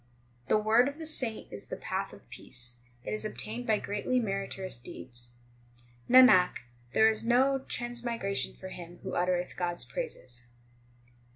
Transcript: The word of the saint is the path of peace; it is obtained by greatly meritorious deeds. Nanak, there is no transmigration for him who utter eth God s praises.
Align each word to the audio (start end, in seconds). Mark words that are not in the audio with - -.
The 0.47 0.57
word 0.57 0.87
of 0.87 0.97
the 0.97 1.05
saint 1.05 1.53
is 1.53 1.67
the 1.67 1.75
path 1.75 2.11
of 2.11 2.27
peace; 2.31 2.77
it 3.03 3.11
is 3.13 3.23
obtained 3.23 3.67
by 3.67 3.77
greatly 3.77 4.19
meritorious 4.19 4.75
deeds. 4.75 5.29
Nanak, 6.09 6.61
there 6.93 7.07
is 7.07 7.23
no 7.23 7.59
transmigration 7.69 8.55
for 8.55 8.69
him 8.69 8.97
who 9.03 9.13
utter 9.13 9.37
eth 9.37 9.55
God 9.55 9.75
s 9.75 9.85
praises. 9.85 10.47